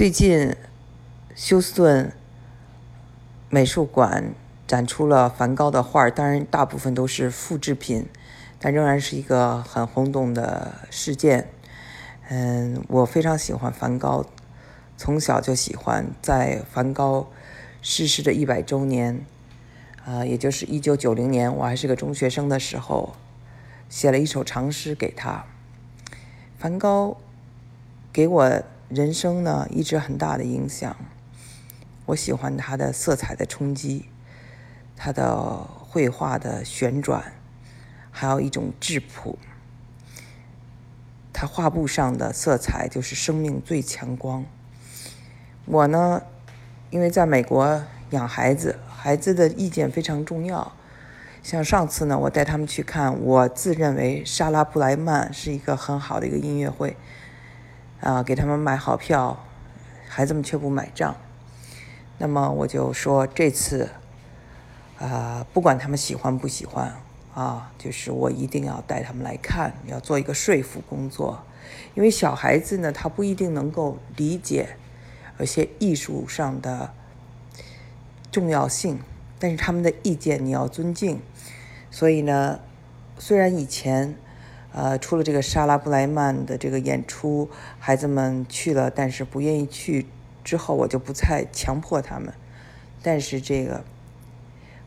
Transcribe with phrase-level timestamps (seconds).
[0.00, 0.56] 最近，
[1.34, 2.10] 休斯顿
[3.50, 4.32] 美术馆
[4.66, 8.06] 展出了梵高的画，当然大部分都是复制品，
[8.58, 11.50] 但仍然是一个很轰动的事件。
[12.30, 14.24] 嗯，我非常喜欢梵高，
[14.96, 16.06] 从小就喜欢。
[16.22, 17.28] 在梵高
[17.82, 19.22] 逝世的一百周年，
[20.06, 23.14] 啊，也就是一九九零年，我还是个中学生的时候，
[23.90, 25.44] 写了一首长诗给他。
[26.58, 27.18] 梵高
[28.10, 28.62] 给我。
[28.90, 30.96] 人生呢，一直很大的影响。
[32.06, 34.06] 我喜欢他的色彩的冲击，
[34.96, 37.32] 他的绘画的旋转，
[38.10, 39.38] 还有一种质朴。
[41.32, 44.44] 他画布上的色彩就是生命最强光。
[45.66, 46.20] 我呢，
[46.90, 50.72] 因为在美国养孩子，孩子的意见非常重要。
[51.44, 56.96] 像上次呢，我带他们去看，我自认为莎拉布莱曼是一个很好的一个音乐会。
[58.00, 59.44] 啊，给他们买好票，
[60.08, 61.14] 孩子们却不买账。
[62.16, 63.90] 那么我就说这次，
[64.98, 66.94] 啊，不管他们喜欢不喜欢，
[67.34, 71.42] 啊，就是我一定要带他们来看，要做一个说服工作。
[71.94, 74.76] 因为小孩子呢，他不一定能够理解
[75.38, 76.94] 有些艺术上的
[78.32, 78.98] 重要性，
[79.38, 81.20] 但是他们的意见你要尊敬。
[81.90, 82.60] 所以呢，
[83.18, 84.16] 虽然以前。
[84.72, 90.06] 呃，除了这个莎拉布莱曼的这个演出，孩子们去了，但是不愿意去。
[90.44, 92.32] 之后我就不再强迫他们。
[93.02, 93.82] 但是这个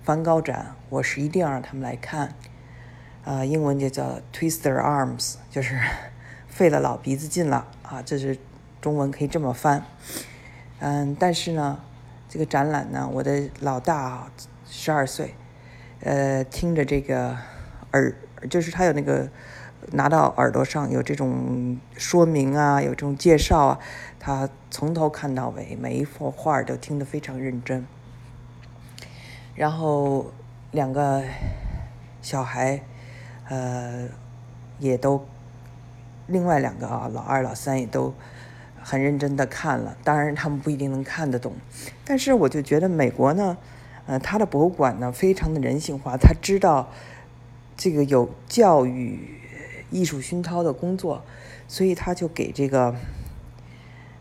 [0.02, 2.34] 梵高展，我是一定要让他们来看。
[3.26, 5.78] 啊，英文就叫 Twister arms，就是
[6.48, 8.02] 费了老鼻子劲了啊。
[8.02, 8.38] 这是
[8.80, 9.84] 中文可以这么翻。
[10.80, 11.80] 嗯，但是呢，
[12.30, 14.32] 这个展览呢，我的老大
[14.66, 15.36] 十二岁，
[16.00, 17.38] 呃，听着这个
[17.92, 18.16] 耳，
[18.50, 19.30] 就是他有那个。
[19.92, 23.80] 拿到耳朵上有这种说明啊，有这种介绍啊，
[24.20, 27.86] 他从头看到尾，每一幅画都听得非常认真。
[29.56, 30.32] 然后
[30.72, 31.24] 两个
[32.22, 32.82] 小孩，
[33.50, 34.08] 呃，
[34.80, 35.26] 也都
[36.28, 38.14] 另外两个啊，老二、老三也都
[38.82, 39.96] 很认真的看了。
[40.04, 41.54] 当然他们不一定能看得懂，
[42.04, 43.58] 但是我就觉得美国呢，
[44.08, 46.90] 呃，他的博物馆呢非常的人性化，他知道
[47.78, 49.40] 这个有教育。
[49.94, 51.24] 艺术熏陶的工作，
[51.68, 52.96] 所以他就给这个，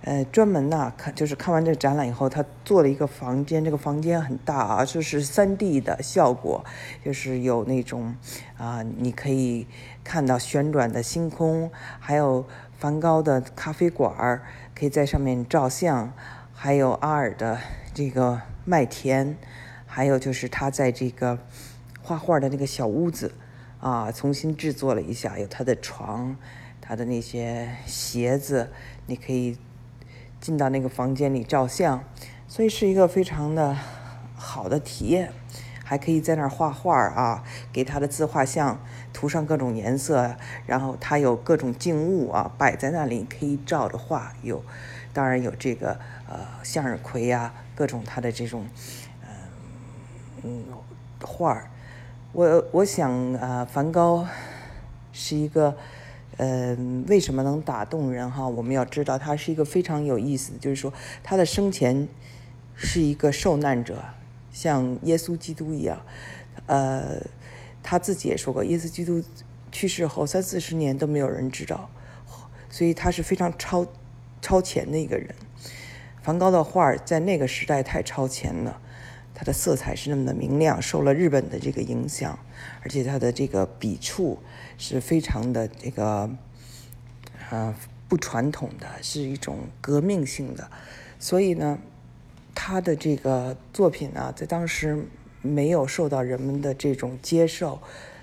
[0.03, 6.63] 呃，专门呢看，就是看完这展览以后，他做了一个房间，这个房间很大啊，就是三 D 的效果，
[7.03, 8.15] 就是有那种
[8.59, 9.67] 啊，你可以
[10.05, 12.45] 看到旋转的星空，还有
[12.79, 14.43] 梵高的咖啡馆，
[14.75, 16.13] 可以在上面照相，
[16.53, 17.59] 还有阿尔的
[17.95, 19.39] 这个麦田，
[19.87, 21.39] 还有就是他在这个
[22.03, 23.33] 画画的那个小屋子。
[23.83, 26.37] 啊，重新制作了一下，有他的床，
[26.81, 28.71] 他的那些鞋子，
[29.07, 29.59] 你可以
[30.41, 32.05] 进到那个房间里照相，
[32.47, 33.77] 所以是一个非常的
[34.37, 35.33] 好的体验，
[35.83, 38.81] 还可以在那儿画画啊，给他的自画像
[39.13, 44.65] 涂上各种颜色，然后他有各种静物啊摆在那里，可以照着画，有，
[45.13, 48.65] 当然有这个呃向日葵呀，各种他的这种
[49.23, 49.29] 嗯
[50.45, 50.65] 嗯
[51.21, 51.69] 画儿。
[52.35, 54.27] 我我想啊，梵高
[55.13, 55.77] 是一个，
[56.39, 56.75] 呃，
[57.07, 58.49] 为什么能打动人哈？
[58.49, 60.91] 我们要知道，他是一个非常有意思，就是说，
[61.23, 62.09] 他的生前
[62.75, 64.03] 是一个受难者，
[64.51, 66.01] 像耶稣基督一样，
[66.65, 67.19] 呃，
[67.83, 69.23] 他自己也说过，耶稣基督
[69.71, 71.91] 去世后三四十年都没有人知道，
[72.71, 73.87] 所以他是非常超
[74.41, 75.35] 超前的一个人。
[76.23, 78.81] 梵高的画在那个时代太超前了。
[79.43, 82.39] 它的色彩是那么的明亮，受了日本的这个影响，
[82.85, 84.39] 而且它的这个笔触
[84.79, 86.31] 是非常的这个，
[87.51, 87.75] 呃，
[88.07, 90.71] 不传统的，是一种革命性的，
[91.19, 91.77] 所以呢，
[92.55, 95.05] 他的这个作品呢，在当时
[95.41, 97.83] 没有受到人们的这种接受，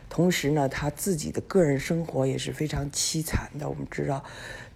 [0.09, 3.67] 同时呢，他自己的个人生活也是非常凄惨的。
[3.67, 4.23] 我们知道，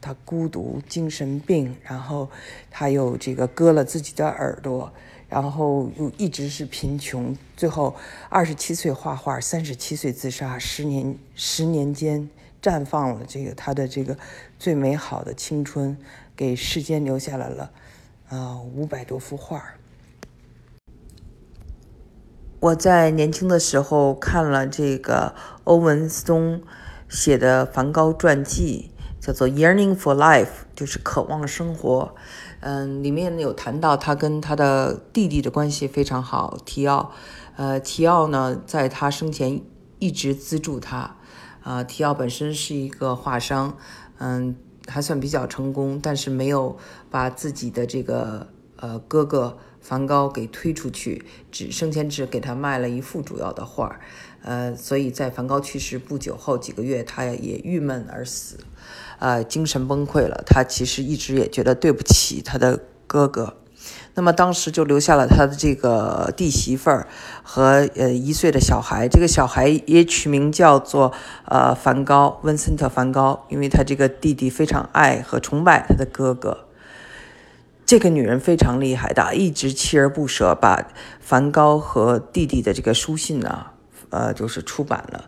[0.02, 2.30] 他孤独、精神病，然后
[2.70, 4.92] 他又这个割了自己的耳朵。
[5.34, 7.96] 然后又一直是贫穷，最后
[8.30, 12.30] 二十七岁画画，三十七岁自杀，十年十年间
[12.62, 14.16] 绽放了这个他的这个
[14.60, 15.98] 最美好的青春，
[16.36, 17.72] 给世间留下来了
[18.30, 19.74] 啊五百多幅画。
[22.60, 25.34] 我在年轻的时候看了这个
[25.64, 26.62] 欧文斯通
[27.10, 32.16] 写的梵高传记，叫做《Yearning for Life》，就是渴望生活。
[32.62, 36.58] 嗯，里面有谈到他跟他的弟弟的关系非常好。
[36.66, 37.12] 提奥，
[37.56, 39.62] 呃，提奥呢，在他生前
[40.00, 41.16] 一直资助他。
[41.64, 43.78] 啊，提奥本身是一个画商，
[44.18, 44.56] 嗯，
[44.86, 46.78] 还算比较成功，但是没有
[47.10, 53.98] 把自己的这个呃哥哥梵高给推出去，只生前只给他卖了一幅主要的画，
[54.44, 58.58] 呃，所以在梵高去世不久后几个月，他也郁闷而死，
[59.20, 60.44] 呃，精神崩溃了。
[60.46, 63.56] 他其实一直也觉得对不起他的哥哥。
[64.16, 67.08] 那么当时就留下了他的这个弟媳妇儿
[67.42, 71.12] 和呃一岁的小孩，这个小孩也取名叫做
[71.46, 76.66] 呃梵高，温森特·梵高，因为他这个弟弟非常爱和崇拜他的哥哥。
[77.86, 80.88] 这个女人非常厉害的，一直锲而不舍把
[81.20, 83.66] 梵高和弟弟的这个书信呢，
[84.14, 85.26] 呃，就是出版了。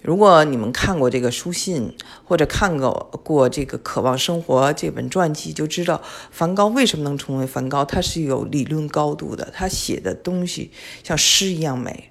[0.00, 7.84] 如果你们看过这个书信，或者看过过这个《渴望生活》这本传记，就知道梵高为什么能成为梵高。
[7.84, 10.72] 他是有理论高度的，他写的东西
[11.04, 12.10] 像诗一样美，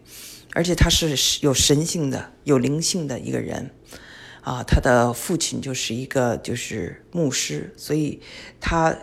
[0.54, 3.72] 而且他是有神性的、有灵性的一个人。
[4.42, 8.22] 啊，他的父亲就是一个就是牧师，所以
[8.60, 8.96] 他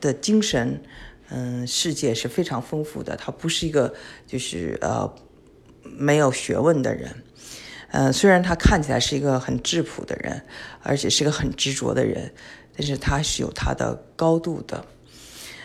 [0.00, 0.82] 的精神
[1.28, 3.16] 嗯世界是非常丰富的。
[3.16, 3.92] 他不是一个
[4.26, 5.12] 就是呃
[5.96, 7.22] 没有学问的人。
[7.92, 10.42] 嗯，虽然他看起来是一个很质朴的人，
[10.82, 12.32] 而且是个很执着的人，
[12.76, 14.84] 但是他是有他的高度的。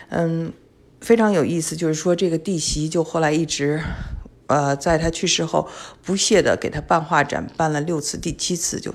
[0.08, 0.52] 嗯，
[1.00, 3.82] 非常有意思，就是说这个弟媳就后来一直，
[4.46, 5.68] 呃，在他去世后
[6.02, 8.94] 不懈的给他办画展，办了六次，第七次就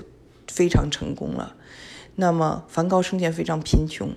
[0.50, 1.54] 非常成功了。
[2.16, 4.10] 那么梵高生前非常贫穷，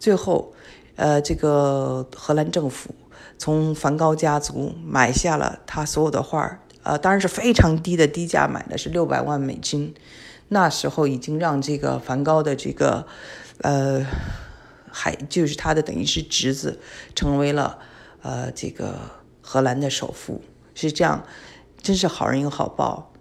[0.00, 0.54] 最后，
[0.96, 2.94] 呃，这个荷兰政府
[3.44, 6.60] 从梵高家族买下了他所有的画儿。
[6.82, 9.94] 呃，当然是非常低的低价买的，是六百万美金。
[10.48, 13.06] 那时候已经让这个梵高的这个，
[13.58, 14.02] 呃，
[14.90, 16.80] 还就是他的等于是侄子，
[17.14, 17.78] 成为了
[18.22, 18.98] 呃这个
[19.42, 20.40] 荷兰的首富。
[20.74, 21.22] 是这样，
[21.82, 23.12] 真是好人有好报。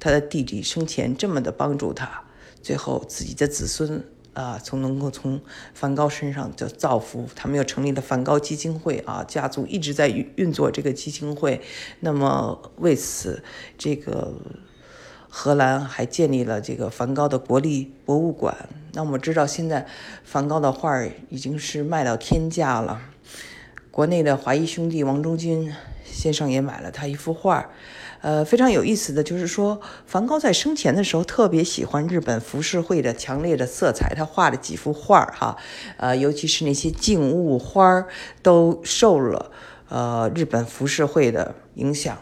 [0.00, 2.24] 他的弟弟生前这么的帮助他，
[2.60, 4.04] 最后自己的子孙。
[4.40, 5.38] 啊，从能够从
[5.74, 11.60] 梵高身上就造福，他们又成立了梵高基金会啊，家族一直在运运作这个基金会。
[12.00, 13.44] 那么为此，
[13.76, 14.32] 这个
[15.28, 18.56] 荷兰还建立了这个梵高的国立博物馆。
[18.94, 19.86] 那我们知道，现在
[20.24, 23.02] 梵高的画已经是卖到天价了。
[23.90, 25.70] 国内的华谊兄弟王中军
[26.12, 27.70] 先生也买了他一幅画。
[28.22, 35.56] 呃，非常有意思的就是说，梵高在生前的时候特别喜欢日本浮世绘的强烈的色彩，他画了几幅画儿哈，
[35.96, 38.08] 呃，尤其是那些静物花儿，
[38.42, 39.50] 都受了
[39.88, 42.18] 呃日本浮世绘的影响。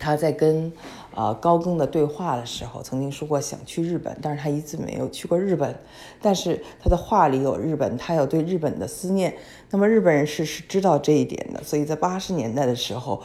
[0.00, 0.72] 他在跟
[1.14, 5.74] 啊高更的对话的时候，曾经说过想去日本，但是他一直没有去过日本。
[6.20, 9.34] 但是他的画里有日本，他有对日本的思念。
[9.70, 13.22] 那么日本人是是知道这一点的，所以在八十年代的时候。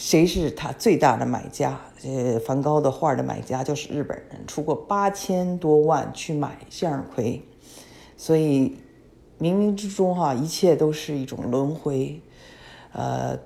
[0.00, 1.80] 谁是他最大的买家？
[2.04, 7.42] 呃，梵高的画的买家就是日本人，出过八千多万去买向日葵。
[8.16, 8.76] 所以
[9.40, 12.20] 冥冥之中哈，一切都是一种轮回。
[12.92, 13.36] 呃，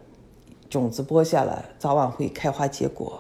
[0.69, 3.19] 种子播下来，早晚会开花结果。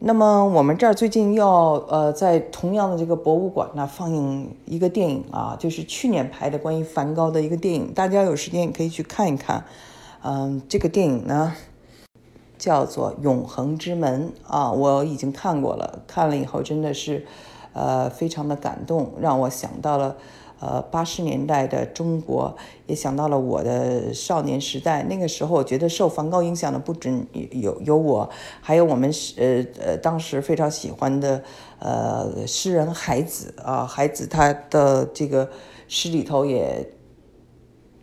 [0.00, 9.64] 那么我们这儿最近要呃，在同样的这个博物馆呢放映一个电影啊，就是去年拍的关于梵高的一个电影，大家有时间也可以去看一看。
[10.22, 11.54] 嗯，这个电影呢。
[12.58, 17.24] 叫做《永恒之门》啊，我已经看过了，看了以后真的是，
[17.72, 20.16] 呃，非常的感动，让我想到了，
[20.60, 22.56] 呃，八十年代的中国，
[22.86, 25.02] 也想到了我的少年时代。
[25.04, 28.28] 那个时候，我觉得受梵高影响的不止有有我，
[28.60, 31.42] 还有我们呃呃当时非常喜欢的
[31.78, 35.48] 呃诗人海子啊，海子他的这个
[35.86, 36.92] 诗里头也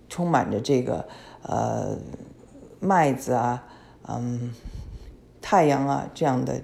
[0.07, 1.05] 充满着这个
[1.43, 1.97] 呃
[2.79, 3.63] 麦子啊。
[4.07, 4.53] 嗯，
[5.41, 6.61] 太阳啊，这样的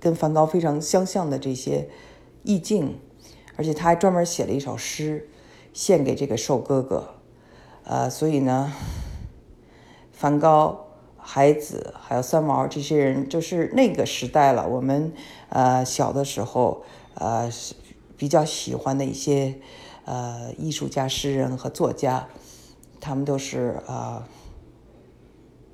[0.00, 1.88] 跟梵高非常相像的这些
[2.42, 2.98] 意境，
[3.56, 5.28] 而且他还专门写了一首诗
[5.72, 7.14] 献给这个瘦哥哥。
[7.84, 8.72] 呃，所以呢，
[10.12, 10.86] 梵高、
[11.16, 14.68] 海子还有三毛这些人，就是那个时代了。
[14.68, 15.12] 我们
[15.48, 16.84] 呃小的时候
[17.14, 17.50] 呃
[18.16, 19.54] 比较喜欢的一些
[20.04, 22.28] 呃艺术家、诗人和作家，
[23.00, 24.28] 他们都是啊。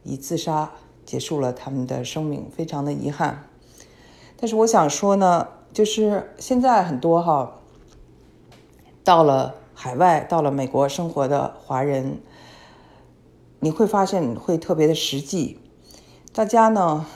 [0.05, 0.73] 以自杀
[1.07, 3.45] 结束了他们的生命，非常的遗憾。
[4.37, 7.61] 但是我想说呢，就是现在很多哈，
[9.05, 12.21] 到了海外，到了美国生活的华人，
[13.61, 15.59] 你会发现会特别的实际，
[16.33, 17.07] 大家呢。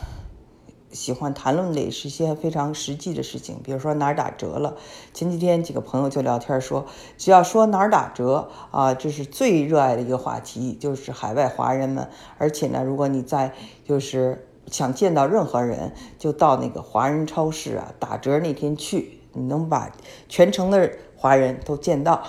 [0.93, 4.77] 喜欢谈论的也是一些非常实际的事情，比如说哪儿打折了。
[5.13, 6.87] 前几天几个朋友就聊天说，
[7.19, 12.09] 只要说哪儿打折啊，这是最热爱的一个话题，就是海外华人们。
[12.39, 13.53] 而且呢，如果你在
[13.85, 19.93] 就是想见到任何人，就到那个华人超市啊，打折那天去，你能把
[20.31, 22.23] 全城的华人都见到。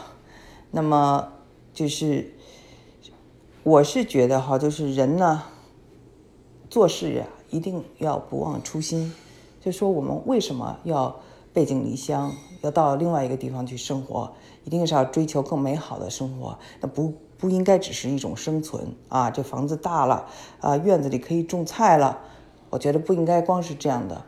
[0.72, 1.34] 那么
[1.74, 2.34] 就是
[3.64, 5.44] 我是觉得哈，就是人呢
[6.70, 9.14] 做事呀，一定要不忘初心。
[9.62, 11.20] 就说我们为什么要
[11.54, 16.58] 背井离乡，要到另外一个地方去生活，一定是要追求更美好的生活。
[16.80, 19.30] 那不不应该只是一种生存啊！
[19.30, 20.28] 这房子大了
[20.60, 22.20] 啊，院子里可以种菜了，
[22.70, 24.26] 我觉得不应该光是这样的。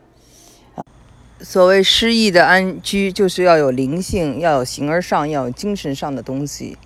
[1.42, 6.76] 所谓诗意的安居，就是要有灵性，要有形而上，要有精神上的东西。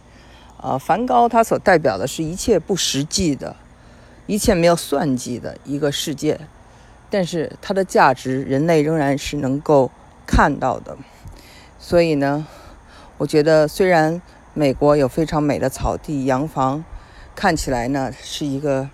[0.59, 3.57] 啊，梵高他所代表的是一切不实际的，
[4.27, 6.39] 一切没有算计的一个世界。
[7.11, 9.91] 但是它的价值，人类仍然是能够
[10.27, 10.97] 看到的。
[11.79, 12.47] 所以呢，
[13.19, 14.23] 我觉得虽然
[14.55, 16.85] 美国有非常美的草地、洋房，
[17.35, 18.89] 看起来呢是一个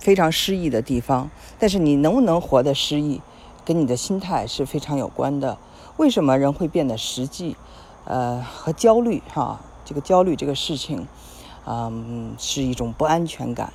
[0.00, 3.20] 非常诗意的地方，但是你能不能活得诗意，
[3.66, 5.58] 跟你的心态是非常有关的。
[5.98, 7.56] 为什么人会变得实际？
[8.06, 11.06] 呃，和焦虑哈，这个焦虑这个事情，
[11.66, 13.72] 嗯，是一种不安全感。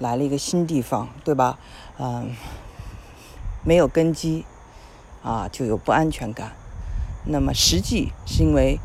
[0.00, 1.58] 来了一个新地方，对吧？
[1.98, 2.34] 嗯。
[3.66, 4.44] 没有根基，
[5.22, 6.52] 啊，就有不安全感。
[7.24, 8.78] 那么实际是因为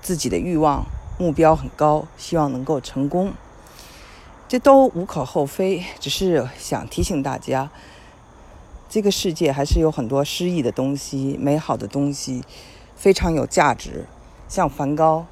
[0.00, 0.84] 自己的欲望、
[1.18, 3.32] 目标很高，希望能够成功，
[4.46, 5.82] 这都无可厚非。
[5.98, 7.72] 只是想提醒大家，
[8.88, 12.44] 这个世界还是有很多诗意的东西、美好的东西，
[12.94, 14.06] 非常有价值。
[14.46, 15.26] 像梵高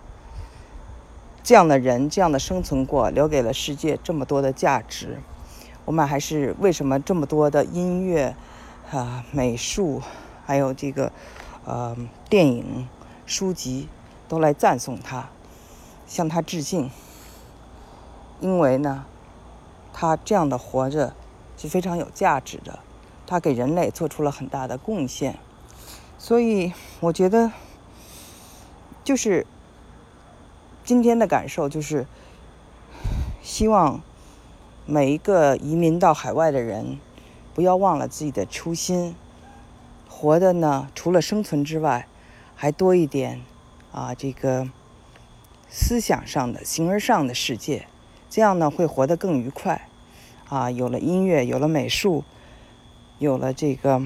[1.43, 5.19] 这样的人，这样的生存过，留给了世界这么多的价值。
[5.85, 8.35] 我们还是为什么这么多的音乐？
[8.91, 10.03] 啊，美术，
[10.45, 11.11] 还有这个，
[11.65, 11.97] 呃，
[12.29, 12.87] 电影、
[13.25, 13.89] 书籍，
[14.29, 15.31] 都来赞颂他，
[16.07, 16.91] 向他致敬。
[18.41, 19.07] 因为呢，
[19.95, 21.15] 他这样的活着
[21.57, 22.81] 是非常有价值的，
[23.27, 25.39] 他给人类做出了很大的贡献。
[26.19, 27.53] 所以，我觉得，
[29.05, 29.47] 就是
[30.85, 32.07] 今天的感受就是，
[33.43, 34.01] 希望
[34.87, 36.99] 每一个移民到海外的人。
[37.55, 39.15] 不要忘了自己的初心，
[40.09, 42.09] 活的呢，除了生存之外，
[42.57, 43.43] 还多一点
[43.93, 44.71] 啊，这个
[45.69, 47.87] 思想上的、形而上的世界，
[48.31, 49.87] 这样呢会活得更愉快。
[50.49, 52.25] 啊，有了音乐，有了美术，
[53.23, 54.03] 有了这个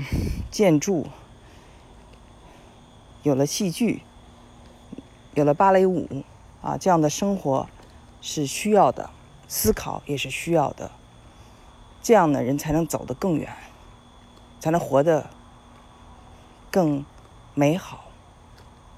[0.50, 1.06] 建筑，
[3.23, 4.02] 有了戏剧，
[5.32, 6.06] 有了芭蕾舞，
[6.61, 7.66] 啊，这样的生活
[8.20, 9.08] 是需要的，
[9.49, 10.90] 思考也是需要的。
[12.02, 13.49] 这样的人才能走得更远，
[14.61, 15.30] 才能活得
[16.70, 17.02] 更
[17.54, 18.11] 美好。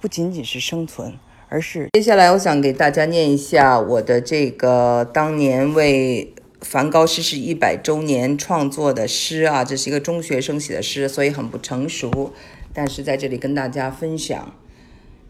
[0.00, 1.16] 不仅仅是生存，
[1.48, 12.32] 而是接下来我想给大家念一下我的这个当年为梵高逝世一百周年创作的诗啊，这是一个中学生写的诗，所以很不成熟，
[12.74, 14.52] 但是在这里跟大家分享，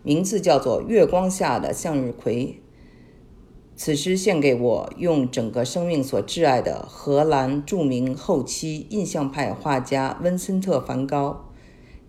[0.02, 2.46] 名字叫做《月光下的向日葵》。
[3.76, 11.52] 此诗献给我用整个生命所挚爱的荷兰著名后期印象派画家温森特·梵高。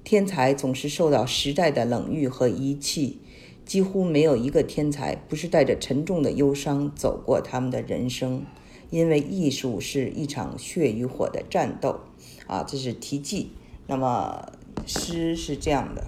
[0.06, 3.20] 天才总是受到时代的冷遇和遗弃，
[3.66, 8.44] 几乎没有一个天才不是带着沉重的忧伤走过他们的人生。
[8.90, 12.02] 因为艺术是一场血与火的战斗。
[12.48, 13.52] 啊，这是题记。
[13.88, 14.52] 那么
[14.86, 16.04] 诗是这样的，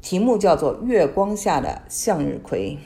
[0.00, 2.76] 题目叫做《月光下的向日葵》。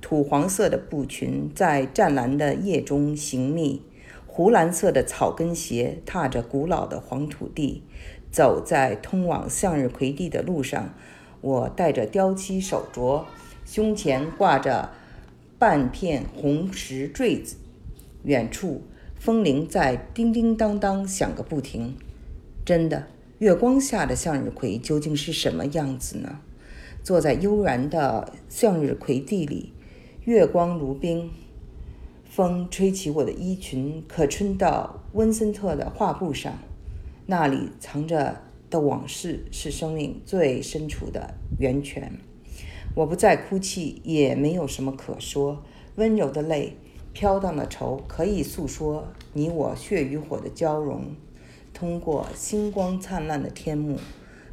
[0.00, 3.82] 土黄色的布裙在湛蓝的夜中行密，
[4.26, 7.82] 湖蓝色的草根鞋踏着古老的黄土地，
[8.30, 10.92] 走在通往向日葵地的路上。
[11.40, 13.24] 我戴着雕漆手镯，
[13.64, 14.90] 胸前挂着
[15.58, 17.56] 半片红石坠子。
[18.24, 18.82] 远处
[19.14, 21.94] 风铃在叮叮当当响个不停。
[22.64, 23.06] 真的，
[23.38, 26.40] 月光下的向日葵究竟是什么样子呢？
[27.02, 29.72] 坐在悠然的向日葵地里。
[30.24, 31.30] 月光如冰，
[32.24, 36.58] 风吹起我的衣裙，可春到温森特的画布上。
[37.26, 42.10] 那里藏着的往事，是生命最深处的源泉。
[42.94, 45.64] 我不再哭泣，也没有什么可说。
[45.96, 46.76] 温柔的泪，
[47.12, 51.16] 飘荡的愁，可以诉说你我血与火的交融。
[51.72, 53.98] 通过星光灿烂的天幕，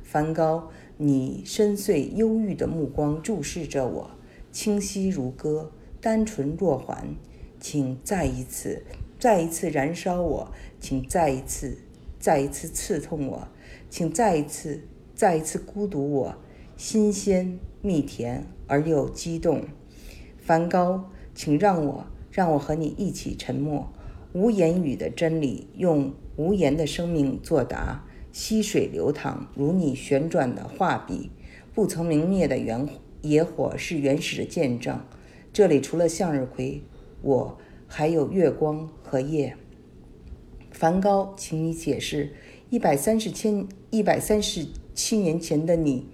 [0.03, 4.11] 梵高，你深邃忧郁的目光注视着我。
[4.51, 5.71] 清晰如歌，
[6.01, 7.15] 单纯若环，
[7.59, 8.83] 请再一次，
[9.19, 11.77] 再一次燃烧我，请再一次，
[12.19, 13.47] 再一次刺痛我，
[13.89, 14.81] 请再一次，
[15.15, 16.35] 再一次孤独我，
[16.83, 19.65] 新鲜蜜甜而又激动。
[20.39, 23.93] 梵高，请让我，让我和你一起沉默，
[24.33, 31.29] 无言语的真理，用无言的生命作答，溪水流淌，如你旋转的画笔。
[31.75, 32.89] 不曾明灭的原
[33.21, 34.99] 野火是原始的见证。
[35.53, 36.81] 这里除了向日葵，
[37.21, 39.55] 我还有月光和夜。
[40.71, 42.33] 梵高，请你解释
[42.71, 46.07] 一百三十千一百三十七年前的你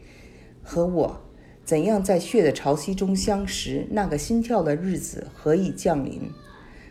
[0.67, 1.21] 和我，
[1.63, 3.87] 怎样在血的潮汐中相识？
[3.91, 6.29] 那个心跳的日子何以降临？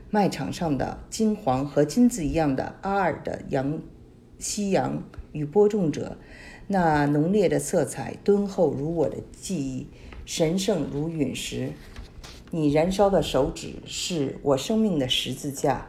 [0.09, 3.79] 卖场上的金黄和金子一样的阿尔的阳
[4.39, 5.03] 夕阳
[5.33, 6.17] 与播种者。
[6.69, 9.89] 那浓烈的色彩，敦厚如我的记忆，
[10.25, 11.73] 神圣如陨石。
[12.51, 15.87] 你燃烧的手指是我生命的十字架。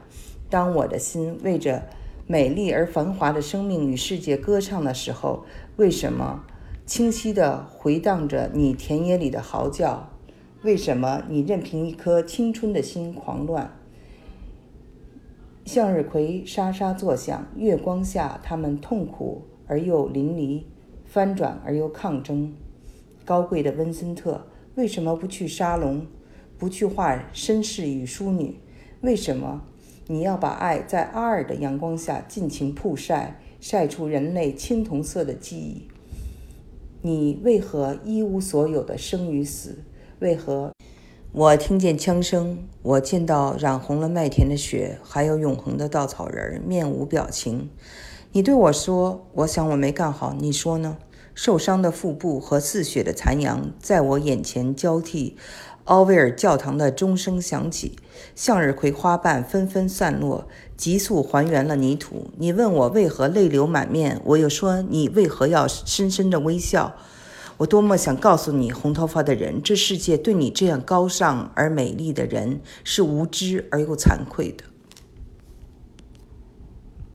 [0.49, 1.87] 当我的心为着
[2.25, 5.45] 美丽而繁华的生命与世界歌唱的时候，
[5.77, 6.43] 为什么
[6.87, 10.07] 清晰地回荡着你田野里的嚎叫？
[10.63, 13.77] 为什么你任凭一颗青春的心狂乱？
[15.65, 19.43] 向日葵沙沙作响，月光下，它们痛苦。
[19.67, 20.63] 而又淋漓，
[21.03, 22.55] 翻转而又抗争。
[23.25, 26.07] 高贵的温森特，为什么不去沙龙，
[26.57, 28.61] 不去画绅士与淑女？
[29.01, 29.63] 为什么
[30.07, 35.89] 你要把爱在阿尔的阳光下尽情曝晒，晒出人类青铜色的记忆？
[37.01, 39.83] 你为何一无所有的生与死？
[40.19, 40.71] 为何？
[41.31, 47.69] 我听见枪声，我见到染红了麦田的雪，还有永恒的稻草人，面无表情。
[48.31, 50.97] 你对我说：“我想我没干好。”你说呢？
[51.35, 55.37] 受伤的腹部和似血的残阳在我眼前交替。
[55.87, 57.97] 奥威尔教堂的钟声响起，
[58.35, 62.29] 向日葵花瓣纷纷散落，急速还原了泥土。
[62.37, 66.93] 你问我为何泪流满面，我又说你为何要深深的微笑？
[67.55, 74.65] 我多么想告诉你，红头发的人，这世界对你这样高尚而美丽的人是无知而又惭愧的。